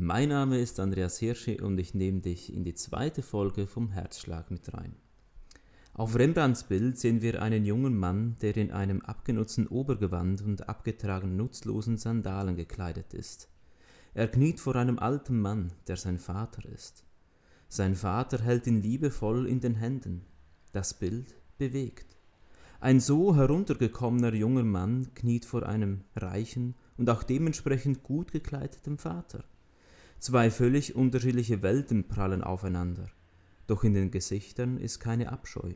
[0.00, 4.48] Mein Name ist Andreas Hirschi und ich nehme dich in die zweite Folge vom Herzschlag
[4.48, 4.94] mit rein.
[5.92, 11.36] Auf Rembrandts Bild sehen wir einen jungen Mann, der in einem abgenutzten Obergewand und abgetragenen
[11.36, 13.48] nutzlosen Sandalen gekleidet ist.
[14.14, 17.02] Er kniet vor einem alten Mann, der sein Vater ist.
[17.68, 20.24] Sein Vater hält ihn liebevoll in den Händen.
[20.70, 22.16] Das Bild bewegt.
[22.78, 29.42] Ein so heruntergekommener junger Mann kniet vor einem reichen und auch dementsprechend gut gekleideten Vater.
[30.18, 33.08] Zwei völlig unterschiedliche Welten prallen aufeinander,
[33.66, 35.74] doch in den Gesichtern ist keine Abscheu.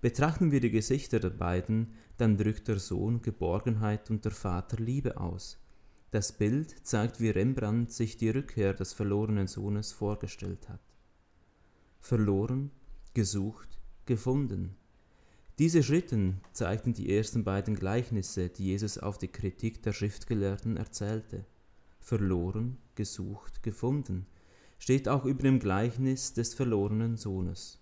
[0.00, 5.18] Betrachten wir die Gesichter der beiden, dann drückt der Sohn Geborgenheit und der Vater Liebe
[5.18, 5.58] aus.
[6.10, 10.82] Das Bild zeigt, wie Rembrandt sich die Rückkehr des verlorenen Sohnes vorgestellt hat.
[12.00, 12.70] Verloren,
[13.14, 14.76] gesucht, gefunden.
[15.58, 21.46] Diese Schritten zeigten die ersten beiden Gleichnisse, die Jesus auf die Kritik der Schriftgelehrten erzählte
[22.04, 24.26] verloren, gesucht, gefunden,
[24.78, 27.80] steht auch über dem Gleichnis des verlorenen Sohnes.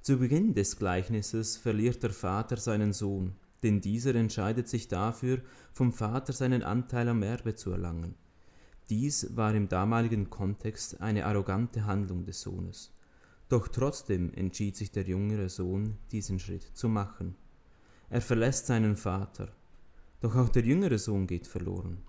[0.00, 5.40] Zu Beginn des Gleichnisses verliert der Vater seinen Sohn, denn dieser entscheidet sich dafür,
[5.72, 8.16] vom Vater seinen Anteil am Erbe zu erlangen.
[8.90, 12.92] Dies war im damaligen Kontext eine arrogante Handlung des Sohnes.
[13.48, 17.36] Doch trotzdem entschied sich der jüngere Sohn, diesen Schritt zu machen.
[18.10, 19.52] Er verlässt seinen Vater.
[20.20, 22.02] Doch auch der jüngere Sohn geht verloren.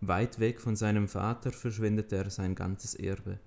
[0.00, 3.40] Weit weg von seinem Vater verschwendete er sein ganzes Erbe.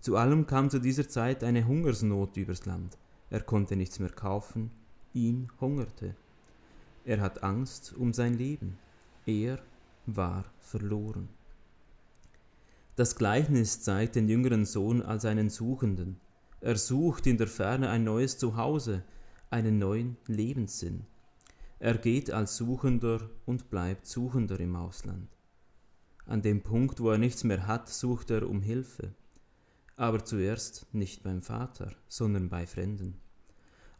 [0.00, 2.98] Zu allem kam zu dieser Zeit eine Hungersnot übers Land.
[3.30, 4.72] Er konnte nichts mehr kaufen,
[5.14, 6.16] ihn hungerte.
[7.04, 8.78] Er hat Angst um sein Leben.
[9.26, 9.60] Er
[10.06, 11.28] war verloren.
[12.96, 16.20] Das Gleichnis zeigt den jüngeren Sohn als einen Suchenden.
[16.60, 19.02] Er sucht in der Ferne ein neues Zuhause,
[19.50, 21.06] einen neuen Lebenssinn.
[21.78, 25.28] Er geht als Suchender und bleibt Suchender im Ausland.
[26.26, 29.14] An dem Punkt, wo er nichts mehr hat, sucht er um Hilfe.
[29.96, 33.20] Aber zuerst nicht beim Vater, sondern bei Fremden.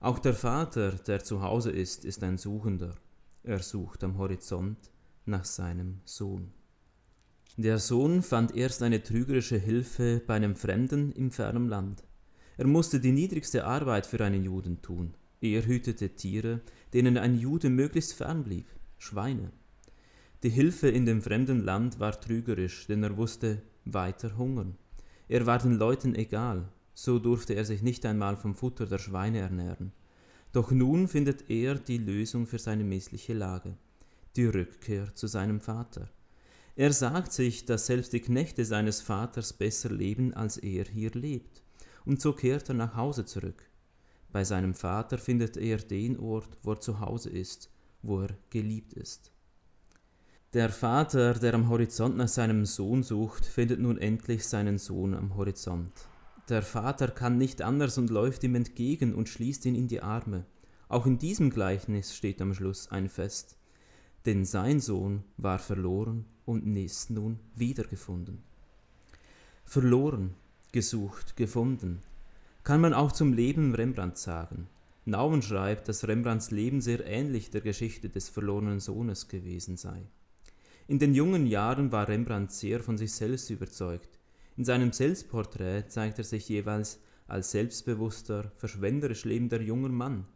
[0.01, 2.97] Auch der Vater, der zu Hause ist, ist ein Suchender.
[3.43, 4.91] Er sucht am Horizont
[5.27, 6.53] nach seinem Sohn.
[7.57, 12.03] Der Sohn fand erst eine trügerische Hilfe bei einem Fremden im fernen Land.
[12.57, 15.15] Er musste die niedrigste Arbeit für einen Juden tun.
[15.41, 16.61] Er hütete Tiere,
[16.95, 18.67] denen ein Jude möglichst fern blieb,
[18.99, 19.53] Schweine.
[20.43, 24.77] Die Hilfe in dem fremden Land war trügerisch, denn er wusste weiter hungern.
[25.29, 29.39] Er war den Leuten egal, so durfte er sich nicht einmal vom Futter der Schweine
[29.39, 29.93] ernähren.
[30.53, 33.77] Doch nun findet er die Lösung für seine missliche Lage,
[34.35, 36.11] die Rückkehr zu seinem Vater.
[36.75, 41.63] Er sagt sich, dass selbst die Knechte seines Vaters besser leben, als er hier lebt,
[42.05, 43.71] und so kehrt er nach Hause zurück.
[44.33, 47.71] Bei seinem Vater findet er den Ort, wo er zu Hause ist,
[48.03, 49.32] wo er geliebt ist.
[50.55, 55.35] Der Vater, der am Horizont nach seinem Sohn sucht, findet nun endlich seinen Sohn am
[55.35, 55.91] Horizont.
[56.51, 60.45] Der Vater kann nicht anders und läuft ihm entgegen und schließt ihn in die Arme.
[60.89, 63.57] Auch in diesem Gleichnis steht am Schluss ein Fest.
[64.27, 68.43] Denn sein Sohn war verloren und ist nun wiedergefunden.
[69.65, 70.35] Verloren,
[70.71, 72.03] gesucht, gefunden.
[72.63, 74.69] Kann man auch zum Leben Rembrandt sagen.
[75.07, 80.03] Nauen schreibt, dass Rembrandts Leben sehr ähnlich der Geschichte des verlorenen Sohnes gewesen sei.
[80.89, 84.19] In den jungen Jahren war Rembrandt sehr von sich selbst überzeugt.
[84.57, 90.27] In seinem Selbstporträt zeigt er sich jeweils als selbstbewusster, verschwenderisch lebender junger Mann.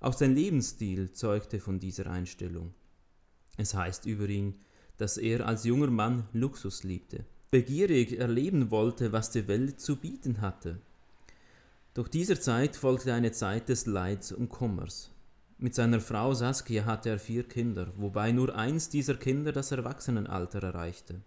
[0.00, 2.74] Auch sein Lebensstil zeugte von dieser Einstellung.
[3.56, 4.56] Es heißt über ihn,
[4.96, 10.40] dass er als junger Mann Luxus liebte, begierig erleben wollte, was die Welt zu bieten
[10.40, 10.80] hatte.
[11.94, 15.10] Doch dieser Zeit folgte eine Zeit des Leids und Kummers.
[15.62, 20.60] Mit seiner Frau Saskia hatte er vier Kinder, wobei nur eins dieser Kinder das Erwachsenenalter
[20.60, 21.20] erreichte.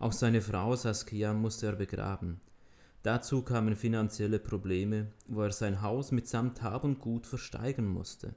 [0.00, 2.40] Auch seine Frau Saskia musste er begraben.
[3.04, 8.34] Dazu kamen finanzielle Probleme, wo er sein Haus mitsamt Hab und Gut versteigern musste.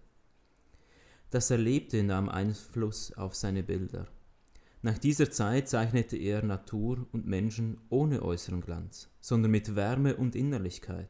[1.31, 4.05] Das Erlebte nahm Einfluss auf seine Bilder.
[4.83, 10.35] Nach dieser Zeit zeichnete er Natur und Menschen ohne äußeren Glanz, sondern mit Wärme und
[10.35, 11.09] Innerlichkeit.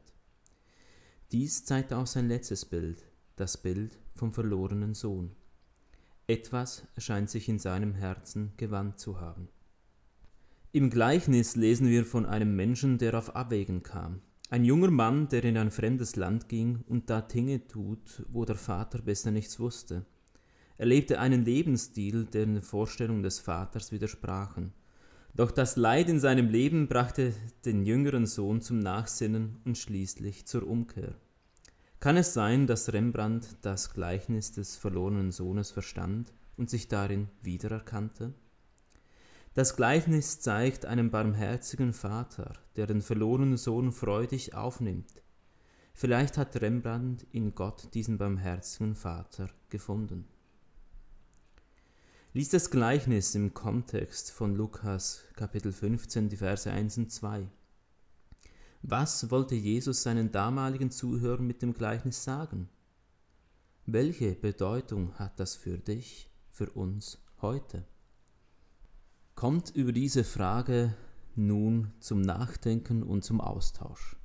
[1.33, 3.03] Dies zeigt auch sein letztes Bild,
[3.35, 5.31] das Bild vom verlorenen Sohn.
[6.27, 9.49] Etwas scheint sich in seinem Herzen gewandt zu haben.
[10.71, 14.21] Im Gleichnis lesen wir von einem Menschen, der auf Abwägen kam.
[14.49, 18.55] Ein junger Mann, der in ein fremdes Land ging und da Dinge tut, wo der
[18.55, 20.05] Vater besser nichts wusste.
[20.77, 24.71] Er lebte einen Lebensstil, der den Vorstellungen des Vaters widersprachen.
[25.35, 27.33] Doch das Leid in seinem Leben brachte
[27.65, 31.13] den jüngeren Sohn zum Nachsinnen und schließlich zur Umkehr.
[32.03, 38.33] Kann es sein, dass Rembrandt das Gleichnis des verlorenen Sohnes verstand und sich darin wiedererkannte?
[39.53, 45.23] Das Gleichnis zeigt einen barmherzigen Vater, der den verlorenen Sohn freudig aufnimmt.
[45.93, 50.27] Vielleicht hat Rembrandt in Gott diesen barmherzigen Vater gefunden.
[52.33, 57.47] Lies das Gleichnis im Kontext von Lukas Kapitel 15, die Verse 1 und 2.
[58.85, 62.67] Was wollte Jesus seinen damaligen Zuhörern mit dem Gleichnis sagen?
[63.85, 67.85] Welche Bedeutung hat das für dich, für uns heute?
[69.35, 70.93] Kommt über diese Frage
[71.33, 74.17] nun zum Nachdenken und zum Austausch.